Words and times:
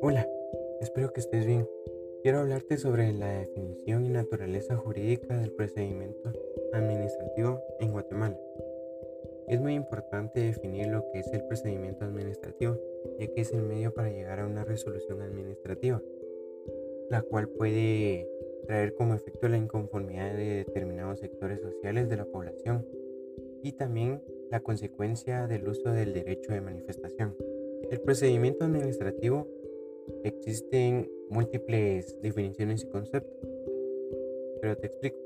Hola, 0.00 0.26
espero 0.80 1.12
que 1.12 1.20
estés 1.20 1.44
bien. 1.44 1.68
Quiero 2.22 2.38
hablarte 2.40 2.78
sobre 2.78 3.12
la 3.12 3.40
definición 3.40 4.06
y 4.06 4.08
naturaleza 4.08 4.76
jurídica 4.76 5.36
del 5.36 5.52
procedimiento 5.52 6.32
administrativo 6.72 7.60
en 7.80 7.92
Guatemala. 7.92 8.40
Es 9.48 9.60
muy 9.60 9.74
importante 9.74 10.40
definir 10.40 10.86
lo 10.86 11.04
que 11.12 11.18
es 11.18 11.30
el 11.32 11.44
procedimiento 11.44 12.06
administrativo, 12.06 12.78
ya 13.18 13.26
que 13.26 13.42
es 13.42 13.52
el 13.52 13.62
medio 13.62 13.92
para 13.92 14.10
llegar 14.10 14.40
a 14.40 14.46
una 14.46 14.64
resolución 14.64 15.20
administrativa, 15.20 16.02
la 17.10 17.20
cual 17.20 17.48
puede 17.50 18.26
traer 18.66 18.94
como 18.94 19.14
efecto 19.14 19.48
la 19.48 19.58
inconformidad 19.58 20.34
de 20.34 20.64
determinados 20.64 21.20
sectores 21.20 21.60
sociales 21.60 22.08
de 22.08 22.16
la 22.16 22.24
población 22.24 22.86
y 23.62 23.72
también 23.72 24.22
la 24.50 24.60
consecuencia 24.60 25.46
del 25.46 25.68
uso 25.68 25.90
del 25.90 26.12
derecho 26.12 26.52
de 26.52 26.60
manifestación. 26.60 27.34
El 27.90 28.00
procedimiento 28.00 28.64
administrativo 28.64 29.46
existen 30.24 31.10
múltiples 31.30 32.20
definiciones 32.22 32.84
y 32.84 32.88
conceptos, 32.88 33.48
pero 34.60 34.76
te 34.76 34.86
explico. 34.86 35.16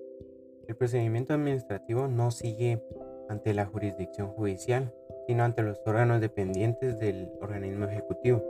El 0.68 0.76
procedimiento 0.76 1.34
administrativo 1.34 2.08
no 2.08 2.30
sigue 2.30 2.82
ante 3.28 3.54
la 3.54 3.66
jurisdicción 3.66 4.28
judicial, 4.28 4.92
sino 5.26 5.44
ante 5.44 5.62
los 5.62 5.80
órganos 5.86 6.20
dependientes 6.20 6.98
del 6.98 7.30
organismo 7.40 7.86
ejecutivo, 7.86 8.42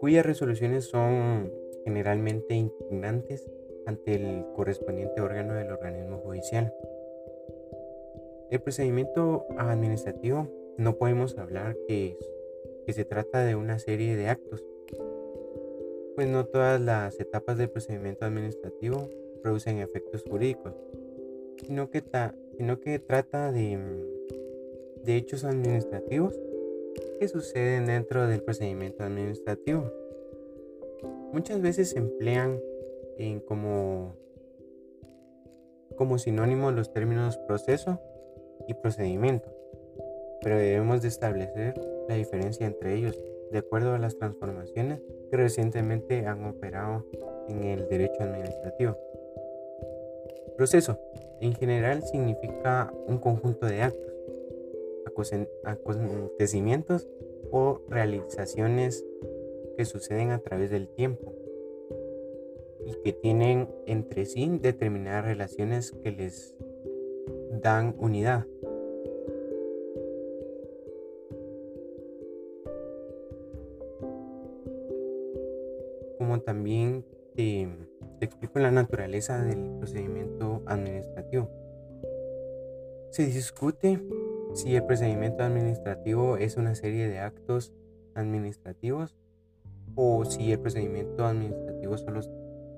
cuyas 0.00 0.24
resoluciones 0.24 0.84
son 0.84 1.52
generalmente 1.84 2.54
indignantes 2.54 3.50
ante 3.86 4.14
el 4.14 4.46
correspondiente 4.54 5.20
órgano 5.20 5.54
del 5.54 5.70
organismo 5.70 6.18
judicial. 6.18 6.72
El 8.52 8.60
procedimiento 8.60 9.46
administrativo 9.56 10.46
no 10.76 10.98
podemos 10.98 11.38
hablar 11.38 11.74
que, 11.88 12.18
se 12.86 13.06
trata 13.06 13.42
de 13.42 13.56
una 13.56 13.78
serie 13.78 14.14
de 14.14 14.28
actos, 14.28 14.62
pues 16.14 16.28
no 16.28 16.44
todas 16.44 16.78
las 16.78 17.18
etapas 17.18 17.56
del 17.56 17.70
procedimiento 17.70 18.26
administrativo 18.26 19.08
producen 19.42 19.78
efectos 19.78 20.22
jurídicos, 20.28 20.74
sino 21.64 21.88
que, 21.88 22.04
sino 22.58 22.78
que 22.78 22.98
trata 22.98 23.50
de, 23.52 23.78
de 25.02 25.16
hechos 25.16 25.44
administrativos 25.44 26.38
que 27.18 27.28
suceden 27.28 27.86
dentro 27.86 28.26
del 28.26 28.42
procedimiento 28.42 29.02
administrativo. 29.02 29.90
Muchas 31.32 31.62
veces 31.62 31.88
se 31.88 31.98
emplean 32.00 32.60
como, 33.46 34.14
como 35.96 36.18
sinónimo 36.18 36.70
los 36.70 36.92
términos 36.92 37.38
proceso 37.48 37.98
y 38.66 38.74
procedimiento, 38.74 39.50
pero 40.42 40.56
debemos 40.56 41.02
de 41.02 41.08
establecer 41.08 41.74
la 42.08 42.14
diferencia 42.14 42.66
entre 42.66 42.94
ellos 42.94 43.18
de 43.50 43.58
acuerdo 43.58 43.94
a 43.94 43.98
las 43.98 44.16
transformaciones 44.16 45.02
que 45.30 45.36
recientemente 45.36 46.26
han 46.26 46.44
operado 46.46 47.04
en 47.48 47.64
el 47.64 47.88
derecho 47.88 48.22
administrativo. 48.22 48.96
Proceso 50.56 50.98
en 51.40 51.54
general 51.54 52.02
significa 52.02 52.92
un 53.06 53.18
conjunto 53.18 53.66
de 53.66 53.82
actos, 53.82 54.12
acontecimientos 55.64 57.08
o 57.50 57.80
realizaciones 57.88 59.04
que 59.76 59.84
suceden 59.84 60.30
a 60.30 60.38
través 60.38 60.70
del 60.70 60.88
tiempo 60.88 61.34
y 62.86 62.94
que 63.02 63.12
tienen 63.12 63.68
entre 63.86 64.24
sí 64.24 64.58
determinadas 64.60 65.24
relaciones 65.24 65.92
que 66.02 66.12
les 66.12 66.56
dan 67.60 67.94
unidad. 67.98 68.46
También 76.44 77.04
te, 77.34 77.68
explico 78.20 78.58
la 78.58 78.70
naturaleza 78.70 79.42
del 79.42 79.78
procedimiento 79.78 80.62
administrativo. 80.66 81.50
Se 83.10 83.26
discute 83.26 84.00
si 84.54 84.74
el 84.74 84.84
procedimiento 84.84 85.42
administrativo 85.42 86.36
es 86.36 86.56
una 86.56 86.74
serie 86.74 87.08
de 87.08 87.18
actos 87.18 87.72
administrativos 88.14 89.16
o 89.94 90.24
si 90.24 90.52
el 90.52 90.60
procedimiento 90.60 91.24
administrativo 91.24 91.98
solo 91.98 92.20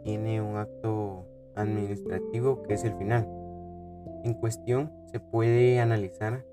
tiene 0.03 0.41
un 0.41 0.57
acto 0.57 1.27
administrativo 1.55 2.63
que 2.63 2.75
es 2.75 2.85
el 2.85 2.95
final. 2.95 3.29
En 4.25 4.35
cuestión 4.35 4.93
se 5.13 5.21
puede 5.21 5.81
analizar 5.81 6.45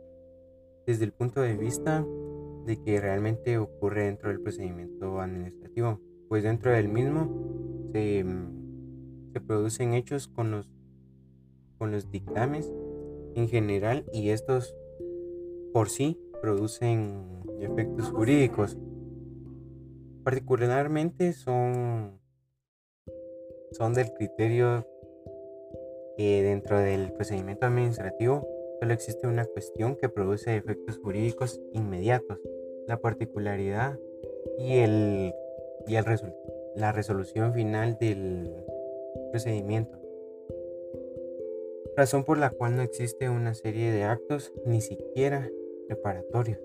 desde 0.85 1.05
el 1.05 1.13
punto 1.13 1.41
de 1.41 1.55
vista 1.55 2.05
de 2.65 2.81
que 2.81 2.99
realmente 2.99 3.57
ocurre 3.57 4.05
dentro 4.05 4.29
del 4.29 4.41
procedimiento 4.41 5.19
administrativo, 5.19 5.99
pues 6.31 6.43
dentro 6.43 6.71
del 6.71 6.87
mismo 6.87 7.27
se, 7.91 8.25
producen 9.45 9.93
hechos 9.93 10.29
con 10.29 10.49
los, 10.49 10.69
con 11.77 11.91
los 11.91 12.09
dictames 12.09 12.71
en 13.35 13.49
general 13.49 14.05
y 14.13 14.29
estos 14.29 14.73
por 15.73 15.89
sí 15.89 16.17
producen 16.41 17.43
efectos 17.59 18.11
jurídicos. 18.11 18.77
Particularmente 20.23 21.33
son 21.33 22.17
son 23.73 23.93
del 23.93 24.13
criterio 24.13 24.87
que 26.15 26.43
dentro 26.43 26.79
del 26.79 27.11
procedimiento 27.11 27.65
administrativo 27.65 28.47
solo 28.79 28.93
existe 28.93 29.27
una 29.27 29.43
cuestión 29.43 29.97
que 29.97 30.07
produce 30.07 30.55
efectos 30.55 30.97
jurídicos 30.97 31.59
inmediatos, 31.73 32.39
la 32.87 33.01
particularidad 33.01 33.99
y, 34.57 34.77
el, 34.77 35.33
y 35.87 35.95
el 35.95 36.05
la 36.75 36.91
resolución 36.91 37.53
final 37.53 37.97
del 37.99 38.53
procedimiento. 39.31 39.97
Razón 41.95 42.23
por 42.23 42.37
la 42.37 42.49
cual 42.49 42.75
no 42.75 42.81
existe 42.81 43.29
una 43.29 43.53
serie 43.53 43.91
de 43.91 44.03
actos 44.03 44.53
ni 44.65 44.81
siquiera 44.81 45.49
preparatorios. 45.87 46.59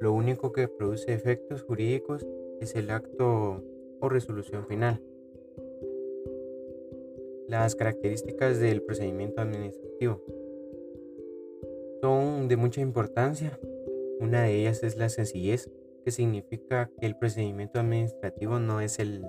Lo 0.00 0.12
único 0.12 0.52
que 0.52 0.68
produce 0.68 1.12
efectos 1.12 1.62
jurídicos 1.62 2.26
es 2.60 2.74
el 2.76 2.90
acto 2.90 3.62
o 4.00 4.08
resolución 4.08 4.66
final. 4.66 5.00
Las 7.48 7.74
características 7.74 8.58
del 8.60 8.82
procedimiento 8.82 9.42
administrativo 9.42 10.22
son 12.00 12.48
de 12.48 12.56
mucha 12.56 12.80
importancia. 12.80 13.58
Una 14.20 14.42
de 14.42 14.60
ellas 14.60 14.82
es 14.82 14.96
la 14.96 15.08
sencillez, 15.08 15.68
que 16.04 16.10
significa 16.10 16.90
que 16.98 17.06
el 17.06 17.16
procedimiento 17.16 17.80
administrativo 17.80 18.58
no 18.58 18.80
es 18.80 18.98
el, 18.98 19.24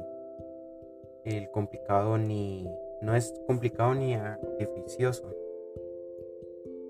el 1.26 1.50
complicado 1.52 2.18
ni 2.18 2.68
no 3.02 3.16
es 3.16 3.34
complicado 3.48 3.94
ni 3.94 4.16
artificioso. 4.16 5.36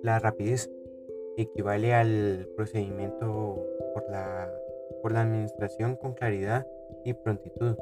La 0.04 0.20
rapidez 0.20 0.70
equivale 1.38 1.94
al 1.94 2.48
procedimiento 2.56 3.66
por 3.94 4.10
la, 4.10 4.54
por 5.02 5.12
la 5.12 5.22
administración 5.22 5.96
con 5.96 6.14
claridad 6.14 6.68
y 7.04 7.14
prontitud. 7.14 7.76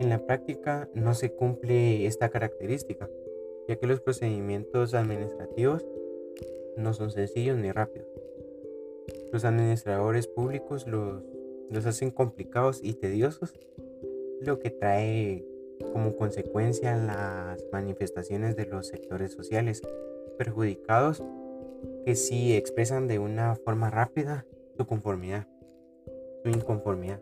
En 0.00 0.08
la 0.08 0.18
práctica 0.18 0.88
no 0.94 1.14
se 1.14 1.30
cumple 1.30 2.06
esta 2.06 2.28
característica, 2.28 3.08
ya 3.68 3.76
que 3.76 3.86
los 3.86 4.00
procedimientos 4.00 4.94
administrativos 4.94 5.86
no 6.76 6.92
son 6.92 7.12
sencillos 7.12 7.56
ni 7.56 7.70
rápidos. 7.70 8.23
Los 9.34 9.44
administradores 9.44 10.28
públicos 10.28 10.86
los, 10.86 11.24
los 11.68 11.86
hacen 11.86 12.12
complicados 12.12 12.78
y 12.84 12.94
tediosos, 12.94 13.52
lo 14.40 14.60
que 14.60 14.70
trae 14.70 15.44
como 15.92 16.14
consecuencia 16.14 16.96
las 16.96 17.58
manifestaciones 17.72 18.54
de 18.54 18.66
los 18.66 18.86
sectores 18.86 19.32
sociales 19.32 19.82
perjudicados 20.38 21.24
que 22.04 22.14
sí 22.14 22.54
expresan 22.54 23.08
de 23.08 23.18
una 23.18 23.56
forma 23.56 23.90
rápida 23.90 24.46
su 24.76 24.86
conformidad, 24.86 25.48
su 26.44 26.50
inconformidad. 26.50 27.18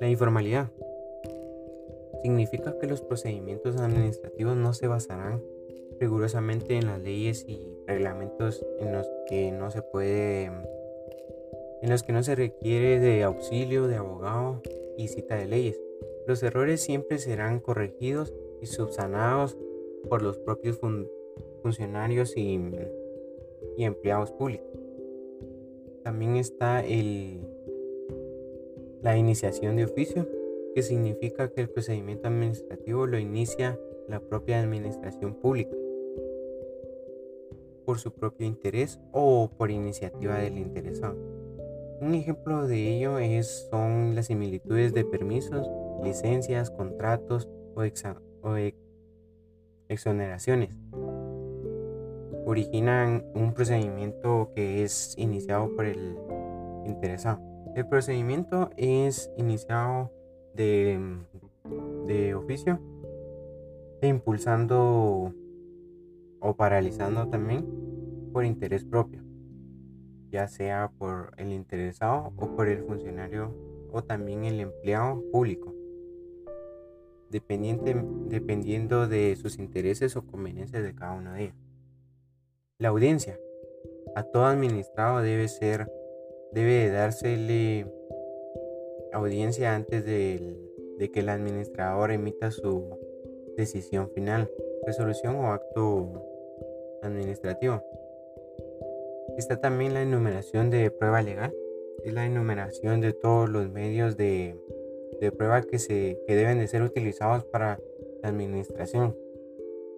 La 0.00 0.08
informalidad 0.08 0.70
significa 2.22 2.78
que 2.78 2.86
los 2.86 3.02
procedimientos 3.02 3.76
administrativos 3.76 4.56
no 4.56 4.72
se 4.72 4.86
basarán 4.86 5.42
rigurosamente 6.00 6.78
en 6.78 6.86
las 6.86 7.00
leyes 7.00 7.44
y 7.46 7.76
reglamentos 7.86 8.64
en 8.78 8.94
los 8.94 9.06
que 9.30 9.52
no 9.52 9.70
se 9.70 9.80
puede 9.80 10.44
en 11.82 11.88
los 11.88 12.02
que 12.02 12.12
no 12.12 12.22
se 12.22 12.34
requiere 12.34 13.00
de 13.00 13.22
auxilio 13.22 13.86
de 13.86 13.96
abogado 13.96 14.60
y 14.98 15.08
cita 15.08 15.36
de 15.36 15.46
leyes. 15.46 15.80
Los 16.26 16.42
errores 16.42 16.82
siempre 16.82 17.18
serán 17.18 17.60
corregidos 17.60 18.34
y 18.60 18.66
subsanados 18.66 19.56
por 20.08 20.20
los 20.20 20.36
propios 20.38 20.78
funcionarios 21.62 22.36
y, 22.36 22.60
y 23.78 23.84
empleados 23.84 24.32
públicos. 24.32 24.68
También 26.02 26.36
está 26.36 26.84
el 26.84 27.40
la 29.02 29.16
iniciación 29.16 29.76
de 29.76 29.84
oficio, 29.84 30.28
que 30.74 30.82
significa 30.82 31.50
que 31.50 31.62
el 31.62 31.70
procedimiento 31.70 32.28
administrativo 32.28 33.06
lo 33.06 33.18
inicia 33.18 33.78
la 34.08 34.20
propia 34.20 34.60
administración 34.60 35.34
pública. 35.34 35.74
Por 37.90 37.98
su 37.98 38.12
propio 38.12 38.46
interés 38.46 39.00
o 39.10 39.50
por 39.58 39.72
iniciativa 39.72 40.36
del 40.36 40.58
interesado. 40.58 41.16
Un 42.00 42.14
ejemplo 42.14 42.68
de 42.68 42.96
ello 42.96 43.18
es, 43.18 43.66
son 43.68 44.14
las 44.14 44.26
similitudes 44.26 44.94
de 44.94 45.04
permisos, 45.04 45.68
licencias, 46.04 46.70
contratos 46.70 47.48
o, 47.74 47.82
exoneraciones. 49.88 50.70
Originan 52.46 53.24
un 53.34 53.54
procedimiento 53.54 54.52
que 54.54 54.84
es 54.84 55.16
iniciado 55.18 55.74
por 55.74 55.86
el 55.86 56.16
interesado. 56.86 57.40
El 57.74 57.88
procedimiento 57.88 58.70
es 58.76 59.32
iniciado 59.36 60.12
de, 60.54 60.96
de 62.06 62.36
oficio 62.36 62.78
e 64.00 64.06
impulsando 64.06 65.34
o 66.40 66.54
paralizando 66.54 67.28
también 67.28 67.79
por 68.32 68.44
interés 68.44 68.84
propio, 68.84 69.22
ya 70.30 70.48
sea 70.48 70.90
por 70.98 71.32
el 71.36 71.52
interesado 71.52 72.32
o 72.36 72.56
por 72.56 72.68
el 72.68 72.84
funcionario 72.84 73.54
o 73.92 74.02
también 74.02 74.44
el 74.44 74.60
empleado 74.60 75.22
público, 75.32 75.74
dependiente, 77.30 78.02
dependiendo 78.28 79.06
de 79.06 79.36
sus 79.36 79.58
intereses 79.58 80.16
o 80.16 80.26
conveniencias 80.26 80.82
de 80.82 80.94
cada 80.94 81.14
uno 81.14 81.32
de 81.32 81.44
ellos. 81.44 81.56
La 82.78 82.88
audiencia 82.88 83.38
a 84.14 84.22
todo 84.22 84.46
administrado 84.46 85.20
debe 85.20 85.48
ser, 85.48 85.90
debe 86.52 86.90
dársele 86.90 87.86
audiencia 89.12 89.74
antes 89.74 90.04
de, 90.04 90.56
de 90.98 91.10
que 91.10 91.20
el 91.20 91.28
administrador 91.28 92.10
emita 92.10 92.50
su 92.50 92.98
decisión 93.56 94.10
final, 94.10 94.50
resolución 94.84 95.36
o 95.36 95.52
acto 95.52 96.24
administrativo. 97.02 97.82
Está 99.40 99.58
también 99.58 99.94
la 99.94 100.02
enumeración 100.02 100.68
de 100.68 100.90
prueba 100.90 101.22
legal. 101.22 101.54
Es 102.04 102.12
la 102.12 102.26
enumeración 102.26 103.00
de 103.00 103.14
todos 103.14 103.48
los 103.48 103.70
medios 103.70 104.18
de, 104.18 104.54
prueba 105.38 105.62
que, 105.62 105.78
se, 105.78 106.20
deben 106.28 106.58
de 106.58 106.68
ser 106.68 106.82
utilizados 106.82 107.46
para 107.46 107.80
la 108.22 108.28
administración 108.28 109.16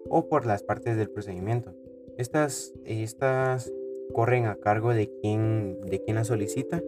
o 0.08 0.28
por 0.28 0.46
las 0.46 0.62
partes 0.62 0.96
del 0.96 1.10
procedimiento. 1.10 1.74
Estas, 2.18 2.72
estas 2.84 3.72
corren 4.12 4.46
a 4.46 4.54
cargo 4.54 4.94
de 4.94 5.10
quien, 5.20 5.80
de 5.80 6.00
quien 6.00 6.14
las 6.14 6.28
solicita. 6.28 6.80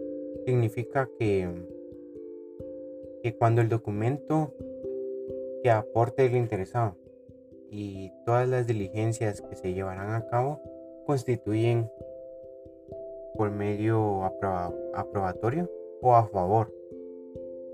Significa 0.45 1.09
que, 1.19 1.49
que 3.21 3.35
cuando 3.35 3.59
el 3.59 3.67
documento 3.67 4.53
que 5.61 5.71
aporte 5.71 6.25
el 6.25 6.37
interesado 6.37 6.95
y 7.69 8.13
todas 8.25 8.47
las 8.47 8.65
diligencias 8.65 9.41
que 9.41 9.57
se 9.57 9.73
llevarán 9.73 10.13
a 10.13 10.25
cabo 10.27 10.61
constituyen 11.05 11.89
por 13.37 13.51
medio 13.51 14.23
aprobatorio 14.93 15.69
o 16.01 16.15
a 16.15 16.27
favor 16.27 16.73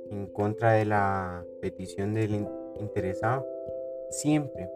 en 0.10 0.28
contra 0.28 0.74
de 0.74 0.86
la 0.86 1.46
petición 1.62 2.14
del 2.14 2.48
interesado 2.80 3.46
siempre 4.10 4.70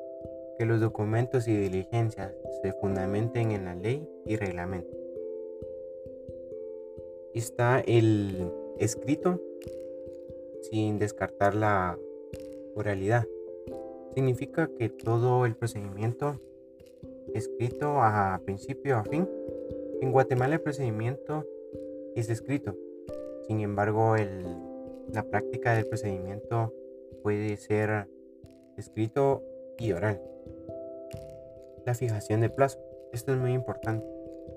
que 0.57 0.65
los 0.65 0.79
documentos 0.79 1.47
y 1.47 1.55
diligencias 1.55 2.33
se 2.61 2.71
fundamenten 2.73 3.51
en 3.51 3.65
la 3.65 3.75
ley 3.75 4.07
y 4.25 4.37
reglamento. 4.37 4.95
Está 7.33 7.81
el 7.81 8.49
escrito 8.79 9.41
sin 10.61 10.97
descartar 10.97 11.53
la 11.53 11.97
oralidad 12.75 13.25
significa 14.15 14.69
que 14.79 14.89
todo 14.89 15.45
el 15.45 15.55
procedimiento 15.55 16.39
escrito 17.33 18.01
a 18.01 18.41
principio 18.45 18.97
a 18.97 19.03
fin. 19.03 19.27
En 20.01 20.11
Guatemala 20.11 20.55
el 20.55 20.61
procedimiento 20.61 21.45
es 22.15 22.29
escrito. 22.29 22.75
Sin 23.47 23.61
embargo, 23.61 24.15
la 25.13 25.23
práctica 25.23 25.73
del 25.73 25.87
procedimiento 25.87 26.73
puede 27.23 27.57
ser 27.57 28.07
escrito 28.77 29.43
y 29.77 29.91
oral. 29.91 30.21
La 31.85 31.93
fijación 31.93 32.41
de 32.41 32.49
plazo. 32.49 32.79
Esto 33.13 33.31
es 33.33 33.37
muy 33.37 33.53
importante. 33.53 34.05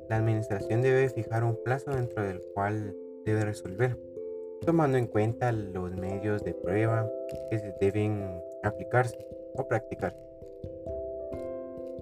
La 0.08 0.16
administración 0.16 0.82
debe 0.82 1.08
fijar 1.10 1.44
un 1.44 1.62
plazo 1.62 1.90
dentro 1.90 2.22
del 2.22 2.42
cual 2.54 2.96
debe 3.24 3.44
resolver, 3.44 3.98
tomando 4.64 4.98
en 4.98 5.06
cuenta 5.06 5.52
los 5.52 5.94
medios 5.94 6.42
de 6.42 6.54
prueba 6.54 7.10
que 7.50 7.58
se 7.58 7.74
deben 7.80 8.42
aplicarse 8.62 9.18
o 9.54 9.68
practicar. 9.68 10.16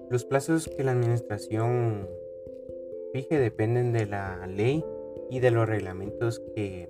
Los 0.09 0.23
plazos 0.23 0.69
que 0.69 0.85
la 0.85 0.91
administración 0.91 2.07
fije 3.13 3.39
dependen 3.39 3.93
de 3.93 4.05
la 4.05 4.45
ley 4.47 4.83
y 5.29 5.39
de 5.39 5.51
los 5.51 5.67
reglamentos 5.67 6.41
que, 6.55 6.89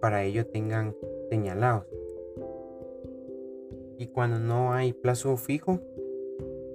para 0.00 0.24
ello 0.24 0.46
tengan 0.46 0.94
señalados. 1.30 1.86
Y 3.98 4.08
cuando 4.08 4.38
no 4.38 4.72
hay 4.72 4.92
plazo 4.92 5.36
fijo, 5.36 5.80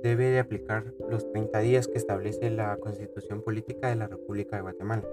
debe 0.01 0.25
de 0.25 0.39
aplicar 0.39 0.93
los 1.09 1.31
30 1.31 1.59
días 1.59 1.87
que 1.87 1.97
establece 1.97 2.49
la 2.49 2.77
Constitución 2.77 3.41
Política 3.41 3.89
de 3.89 3.95
la 3.95 4.07
República 4.07 4.55
de 4.55 4.63
Guatemala, 4.63 5.03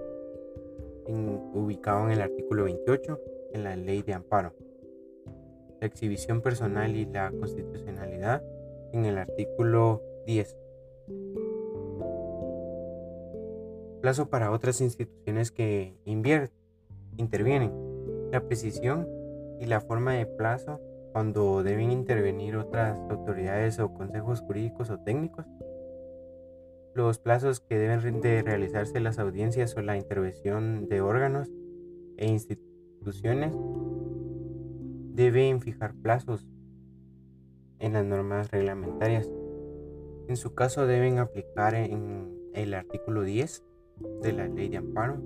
ubicado 1.53 2.05
en 2.05 2.11
el 2.11 2.21
artículo 2.21 2.63
28 2.63 3.19
en 3.53 3.63
la 3.63 3.75
Ley 3.75 4.01
de 4.01 4.13
Amparo 4.13 4.53
la 5.79 5.87
exhibición 5.87 6.41
personal 6.41 6.95
y 6.95 7.05
la 7.05 7.31
constitucionalidad 7.31 8.43
en 8.91 9.05
el 9.05 9.17
artículo 9.17 10.03
10. 10.25 10.57
Plazo 14.01 14.29
para 14.29 14.51
otras 14.51 14.79
instituciones 14.81 15.51
que 15.51 15.97
intervienen. 16.05 17.71
La 18.31 18.41
precisión 18.41 19.07
y 19.59 19.65
la 19.65 19.81
forma 19.81 20.13
de 20.13 20.25
plazo 20.25 20.79
cuando 21.11 21.63
deben 21.63 21.91
intervenir 21.91 22.55
otras 22.55 22.97
autoridades 23.09 23.79
o 23.79 23.93
consejos 23.93 24.41
jurídicos 24.41 24.89
o 24.89 24.99
técnicos. 24.99 25.45
Los 26.93 27.19
plazos 27.19 27.59
que 27.59 27.77
deben 27.77 28.21
de 28.21 28.41
realizarse 28.41 28.99
las 28.99 29.19
audiencias 29.19 29.75
o 29.75 29.81
la 29.81 29.97
intervención 29.97 30.87
de 30.87 31.01
órganos 31.01 31.49
e 32.17 32.27
instituciones 32.27 33.53
deben 35.13 35.61
fijar 35.61 35.93
plazos 35.95 36.47
en 37.79 37.93
las 37.93 38.05
normas 38.05 38.49
reglamentarias. 38.51 39.29
En 40.27 40.37
su 40.37 40.53
caso 40.53 40.87
deben 40.87 41.17
aplicar 41.17 41.75
en 41.75 42.33
el 42.53 42.73
artículo 42.73 43.23
10 43.23 43.63
de 44.21 44.33
la 44.33 44.47
ley 44.47 44.69
de 44.69 44.77
amparo 44.77 45.21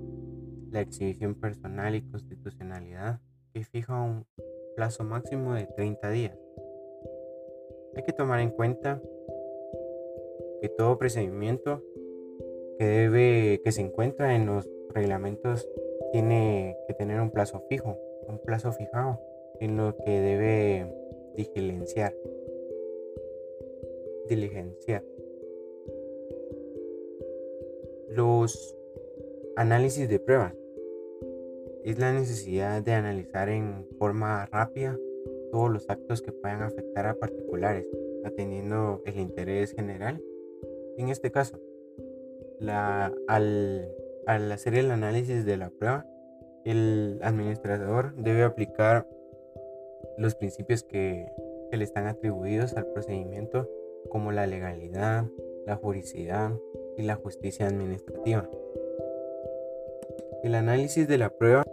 la 0.74 0.80
exhibición 0.80 1.36
personal 1.36 1.94
y 1.94 2.02
constitucionalidad 2.02 3.20
que 3.52 3.62
fija 3.62 4.02
un 4.02 4.26
plazo 4.74 5.04
máximo 5.04 5.54
de 5.54 5.66
30 5.66 6.10
días. 6.10 6.36
Hay 7.94 8.02
que 8.02 8.12
tomar 8.12 8.40
en 8.40 8.50
cuenta 8.50 9.00
que 10.60 10.68
todo 10.68 10.98
procedimiento 10.98 11.80
que 12.76 12.84
debe 12.84 13.60
que 13.62 13.70
se 13.70 13.82
encuentra 13.82 14.34
en 14.34 14.46
los 14.46 14.68
reglamentos 14.92 15.68
tiene 16.10 16.76
que 16.88 16.94
tener 16.94 17.20
un 17.20 17.30
plazo 17.30 17.62
fijo, 17.68 17.96
un 18.26 18.40
plazo 18.40 18.72
fijado 18.72 19.20
en 19.60 19.76
lo 19.76 19.96
que 20.04 20.10
debe 20.10 20.92
diligenciar. 21.36 22.12
Diligenciar. 24.28 25.04
Los 28.14 28.76
análisis 29.56 30.08
de 30.08 30.18
pruebas. 30.18 30.54
Es 31.84 31.98
la 31.98 32.12
necesidad 32.12 32.82
de 32.82 32.92
analizar 32.92 33.48
en 33.48 33.86
forma 33.98 34.46
rápida 34.46 34.98
todos 35.52 35.70
los 35.70 35.88
actos 35.90 36.22
que 36.22 36.32
puedan 36.32 36.62
afectar 36.62 37.06
a 37.06 37.14
particulares, 37.14 37.86
atendiendo 38.24 39.02
el 39.04 39.18
interés 39.18 39.72
general. 39.72 40.22
En 40.96 41.08
este 41.08 41.30
caso, 41.30 41.60
al, 43.26 43.88
al 44.26 44.52
hacer 44.52 44.74
el 44.74 44.90
análisis 44.90 45.44
de 45.44 45.56
la 45.56 45.70
prueba, 45.70 46.06
el 46.64 47.18
administrador 47.22 48.14
debe 48.16 48.42
aplicar 48.42 49.06
los 50.16 50.34
principios 50.34 50.82
que, 50.82 51.26
le 51.72 51.82
están 51.82 52.06
atribuidos 52.06 52.74
al 52.74 52.86
procedimiento 52.86 53.68
como 54.08 54.30
la 54.30 54.46
legalidad, 54.46 55.24
la 55.66 55.74
juridicidad 55.74 56.52
y 56.96 57.02
la 57.02 57.16
justicia 57.16 57.66
administrativa. 57.66 58.48
El 60.42 60.54
análisis 60.54 61.08
de 61.08 61.18
la 61.18 61.30
prueba 61.30 61.64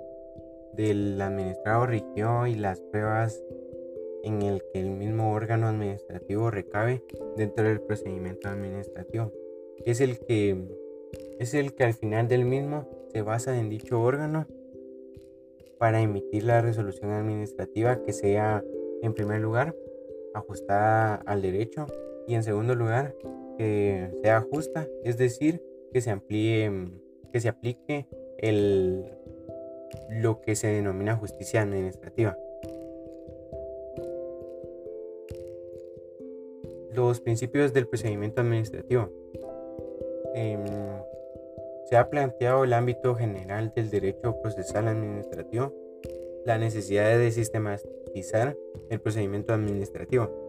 del 0.73 1.19
administrado 1.21 1.85
rigió 1.85 2.47
y 2.47 2.55
las 2.55 2.79
pruebas 2.79 3.43
en 4.23 4.41
el 4.41 4.63
que 4.71 4.79
el 4.79 4.91
mismo 4.91 5.33
órgano 5.33 5.67
administrativo 5.67 6.51
recabe 6.51 7.03
dentro 7.35 7.65
del 7.65 7.81
procedimiento 7.81 8.49
administrativo. 8.49 9.31
Es 9.85 9.99
el 9.99 10.19
que 10.19 10.57
es 11.39 11.53
el 11.53 11.73
que 11.73 11.83
al 11.83 11.93
final 11.93 12.27
del 12.27 12.45
mismo 12.45 12.87
se 13.11 13.21
basa 13.23 13.59
en 13.59 13.69
dicho 13.69 13.99
órgano 13.99 14.45
para 15.79 16.01
emitir 16.01 16.43
la 16.43 16.61
resolución 16.61 17.11
administrativa 17.11 18.03
que 18.03 18.13
sea, 18.13 18.63
en 19.01 19.13
primer 19.13 19.41
lugar, 19.41 19.75
ajustada 20.33 21.15
al 21.15 21.41
derecho 21.41 21.87
Y 22.31 22.35
en 22.35 22.43
segundo 22.43 22.75
lugar, 22.75 23.13
que 23.57 24.09
sea 24.21 24.39
justa, 24.39 24.87
es 25.03 25.17
decir, 25.17 25.61
que 25.91 25.99
se 25.99 26.11
amplíe, 26.11 26.71
que 27.33 27.41
se 27.41 27.49
aplique 27.49 28.07
el, 28.37 29.03
lo 30.09 30.39
que 30.39 30.55
se 30.55 30.67
denomina 30.67 31.17
justicia 31.17 31.61
administrativa. 31.61 32.37
Los 36.93 37.19
principios 37.19 37.73
del 37.73 37.89
procedimiento 37.89 38.39
administrativo. 38.39 39.09
Em, 40.33 40.63
se 41.89 41.97
ha 41.97 42.09
planteado 42.09 42.63
el 42.63 42.71
ámbito 42.71 43.13
general 43.13 43.73
del 43.75 43.89
derecho 43.89 44.41
procesal 44.41 44.87
administrativo, 44.87 45.73
la 46.45 46.57
necesidad 46.57 47.17
de 47.17 47.29
sistematizar 47.29 48.55
el 48.89 49.01
procedimiento 49.01 49.51
administrativo 49.53 50.40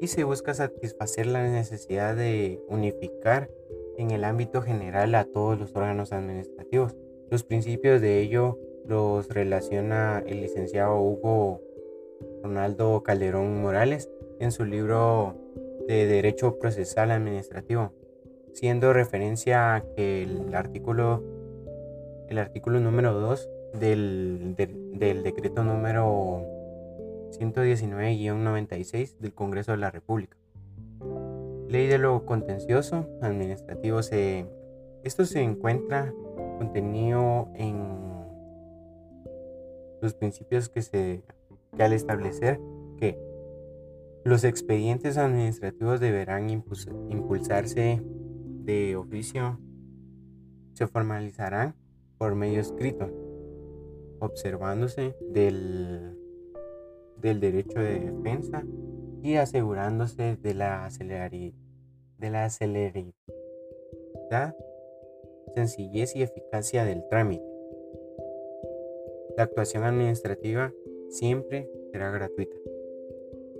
y 0.00 0.06
se 0.06 0.24
busca 0.24 0.54
satisfacer 0.54 1.26
la 1.26 1.42
necesidad 1.42 2.16
de 2.16 2.60
unificar 2.68 3.50
en 3.98 4.10
el 4.10 4.24
ámbito 4.24 4.62
general 4.62 5.14
a 5.14 5.24
todos 5.24 5.58
los 5.58 5.76
órganos 5.76 6.12
administrativos. 6.12 6.96
Los 7.30 7.44
principios 7.44 8.00
de 8.00 8.20
ello 8.20 8.58
los 8.86 9.28
relaciona 9.28 10.22
el 10.26 10.40
licenciado 10.40 11.00
Hugo 11.00 11.60
Ronaldo 12.42 13.02
Calderón 13.02 13.60
Morales 13.60 14.10
en 14.40 14.52
su 14.52 14.64
libro 14.64 15.36
de 15.86 16.06
Derecho 16.06 16.58
Procesal 16.58 17.10
Administrativo, 17.10 17.92
siendo 18.54 18.94
referencia 18.94 19.74
a 19.74 19.82
que 19.82 20.22
el 20.22 20.54
artículo, 20.54 21.22
el 22.28 22.38
artículo 22.38 22.80
número 22.80 23.12
2 23.12 23.50
del, 23.74 24.54
del 24.56 25.22
decreto 25.22 25.62
número 25.62 26.59
119-96 27.30 29.18
del 29.18 29.34
Congreso 29.34 29.72
de 29.72 29.78
la 29.78 29.90
República. 29.90 30.36
Ley 31.68 31.86
de 31.86 31.98
lo 31.98 32.26
contencioso 32.26 33.08
administrativo. 33.22 34.02
Se, 34.02 34.46
esto 35.04 35.24
se 35.24 35.42
encuentra 35.42 36.12
contenido 36.58 37.48
en 37.54 38.00
los 40.02 40.14
principios 40.14 40.68
que 40.68 40.82
se 40.82 41.22
que 41.76 41.82
al 41.82 41.92
establecer 41.92 42.60
que 42.98 43.18
los 44.24 44.44
expedientes 44.44 45.16
administrativos 45.16 46.00
deberán 46.00 46.50
impulsarse 46.50 48.02
de 48.04 48.96
oficio, 48.96 49.58
se 50.74 50.86
formalizarán 50.86 51.74
por 52.18 52.34
medio 52.34 52.60
escrito, 52.60 53.10
observándose 54.18 55.16
del 55.30 55.99
del 57.20 57.40
derecho 57.40 57.78
de 57.78 58.00
defensa 58.00 58.64
y 59.22 59.36
asegurándose 59.36 60.36
de 60.36 60.54
la 60.54 60.88
celeridad, 60.90 61.54
sencillez 65.54 66.16
y 66.16 66.22
eficacia 66.22 66.84
del 66.84 67.06
trámite. 67.08 67.44
La 69.36 69.44
actuación 69.44 69.84
administrativa 69.84 70.72
siempre 71.08 71.68
será 71.92 72.10
gratuita. 72.10 72.56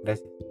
Gracias. 0.02 0.49